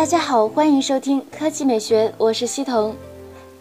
[0.00, 2.96] 大家好，欢迎收听科技美学，我是西彤。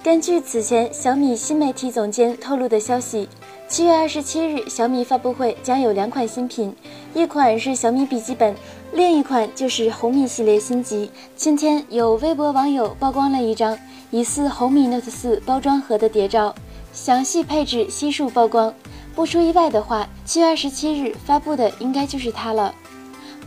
[0.02, 3.28] 根据此前小米新媒体总监透露的消息，
[3.68, 6.74] 七月二十七日小米发布会将有两款新品，
[7.14, 8.56] 一款是小米笔记本，
[8.94, 11.12] 另一款就是红米系列新机。
[11.36, 13.78] 今天有微博网友曝光了一张
[14.10, 16.56] 疑似红米 Note 四包装盒的谍照，
[16.94, 18.74] 详细配置悉数曝光。
[19.14, 22.74] 不出意外的话，七月二十七日发布的应该就是它了。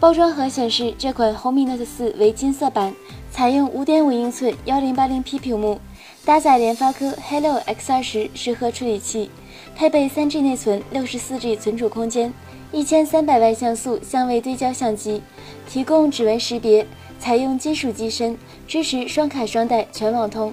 [0.03, 2.93] 包装盒显示，这款红米 Note 四为金色版，
[3.31, 5.79] 采用五点五英寸幺零八零 P 屏幕。
[6.25, 9.31] 搭载联发科 Helio X 二十十核处理器，
[9.77, 12.35] 配备三 G 内存、六十四 G 存储空间，
[12.73, 15.23] 一千三百万像素相位对焦相机，
[15.69, 16.85] 提供指纹识别，
[17.21, 20.53] 采用金属机身，支持双卡双待全网通。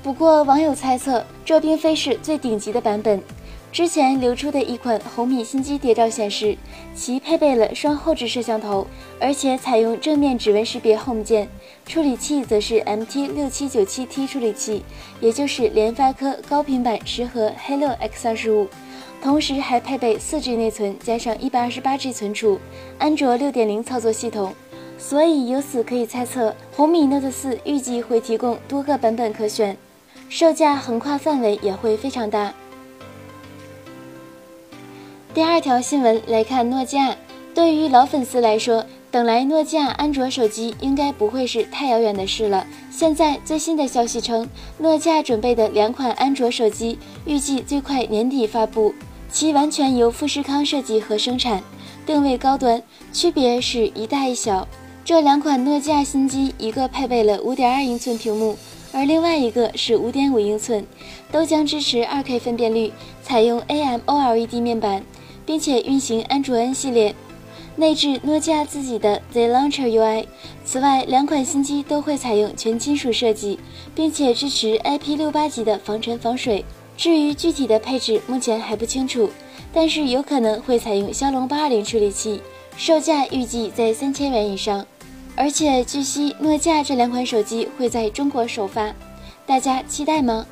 [0.00, 3.20] 不过，网友猜测这并非是最顶级的版本。
[3.72, 6.58] 之前流出的一款红米新机谍照显示，
[6.94, 8.86] 其配备了双后置摄像头，
[9.18, 11.48] 而且采用正面指纹识别 Home 键，
[11.86, 14.84] 处理器则是 MT 六七九七 T 处理器，
[15.20, 18.68] 也就是联发科高频版十核 Helio X 二十五，
[19.22, 22.60] 同时还配备四 G 内存加上一百二十八 G 存储，
[22.98, 24.52] 安卓六点零操作系统。
[24.98, 29.78] 所以由此可以猜测，红米 Note 四预计会提供多个版本可选，
[30.28, 32.52] 售价横跨范围也会非常大。
[35.34, 37.16] 第二条新闻来看，诺基亚。
[37.54, 42.66] 对于老粉丝来说，等来诺基亚安卓手机应该不会是太遥远的事了。
[42.90, 48.94] 现在最新的消息称，诺基亚准备的两款安卓手机预计最快年底发布，
[49.30, 51.62] 其完全由富士康设计和生产，
[52.04, 54.68] 定位高端，区别是一大一小。
[55.02, 58.58] 这两款诺基亚新机，一个配备了5.2英寸屏幕，
[58.92, 60.86] 而另外一个是5.5英寸，
[61.30, 65.02] 都将支持 2K 分辨率，采用 AMOLED 面板。
[65.44, 67.14] 并且运行安卓 N 系列，
[67.76, 70.26] 内置诺基亚自己的 Z Launcher UI。
[70.64, 73.58] 此外，两款新机都会采用全金属设计，
[73.94, 76.64] 并且支持 IP68 级的防尘防水。
[76.96, 79.30] 至于具体的配置，目前还不清楚，
[79.72, 82.40] 但是有可能会采用骁龙820处理器，
[82.76, 84.84] 售价预计在三千元以上。
[85.34, 88.94] 而且据悉，诺基亚这两款手机会在中国首发，
[89.46, 90.46] 大家期待吗？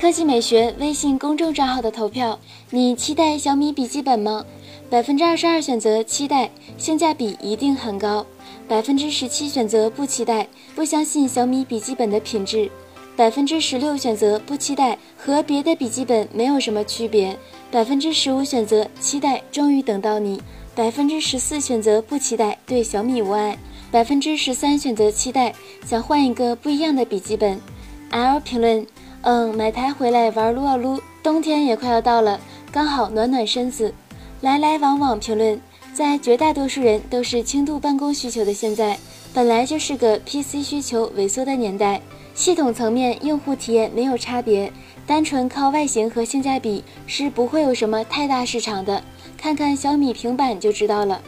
[0.00, 2.38] 科技美学微信公众账号的投票，
[2.70, 4.46] 你期待小米笔记本吗？
[4.88, 8.24] 百分之二十二选择期待，性价比一定很高。
[8.66, 12.70] 百分之十七选择不期待，不相信小米笔记本的品质。
[13.14, 17.36] 百分之十六选择不期待，和别的笔记本没有什么区别。
[17.70, 20.40] 百分之十五选择期待，终于等到你。
[20.74, 23.58] 百分之十四选择不期待，对小米无爱。
[23.90, 27.60] 百分之十三选择期待，想换一个不一样的笔记本。
[28.08, 28.86] L 评论。
[29.22, 32.40] 嗯，买台回来玩撸啊撸，冬天也快要到了，
[32.72, 33.92] 刚好暖暖身子。
[34.40, 35.60] 来来往往评论，
[35.92, 38.98] 在绝大多数人都是轻度办公需求的现在，
[39.34, 42.00] 本来就是个 PC 需求萎缩的年代，
[42.34, 44.72] 系统层面用户体验没有差别，
[45.06, 49.02] 单纯靠外形和性价比是不会有什么太大市场的。
[49.36, 51.20] 看看小米平板就知道了。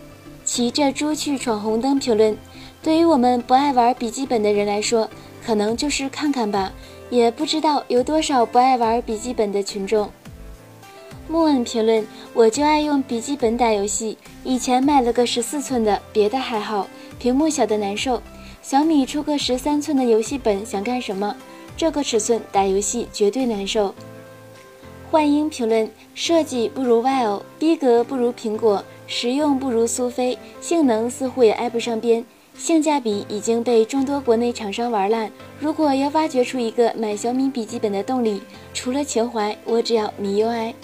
[0.45, 2.37] 骑着猪去闯红灯评论，
[2.83, 5.09] 对于我们不爱玩笔记本的人来说，
[5.45, 6.73] 可能就是看看吧。
[7.11, 10.11] 也不知道有多少不爱玩笔记本的群众。
[11.29, 16.89] 木恩评论：我就爱用笔记本打游戏，以前买了个十四寸的，别的还好，
[17.19, 18.23] 屏幕小的难受。
[18.63, 21.37] 小米出个十三寸的游戏本，想干什么？
[21.77, 23.95] 这个尺寸打游戏绝对难受。
[25.11, 32.25] 幻音评论：设计不如 Vivo，逼格不如苹果，实用不如苏菲，性能似乎也挨不上边。
[32.57, 35.31] 性价比已经被众多国内厂商玩烂。
[35.59, 38.43] 如果要挖掘出一个买小米笔记本的动力，
[38.73, 40.75] 除了情怀，我只要米 UI。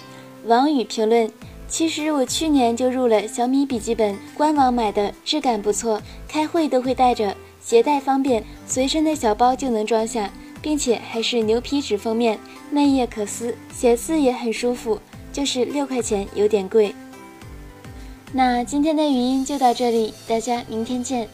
[0.46, 1.30] 王宇评论：
[1.68, 12.38] 其实我去年就入了小米笔记本，官网买的，质感不错，开会都会带着，携带方便，随身的小包就能装下，并且还是牛皮纸封面，
[12.70, 14.98] 内页可撕，写字也很舒服，
[15.32, 16.94] 就是六块钱有点贵。
[18.32, 21.28] 那今天的语音就到这里，大家明天见。